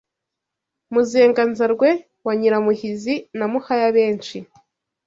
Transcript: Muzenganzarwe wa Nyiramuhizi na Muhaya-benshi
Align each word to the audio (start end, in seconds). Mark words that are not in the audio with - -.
Muzenganzarwe 0.93 1.89
wa 2.25 2.33
Nyiramuhizi 2.39 3.13
na 3.37 3.45
Muhaya-benshi 3.51 4.37